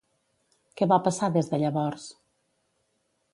[0.79, 2.09] Què va passar des de llavors?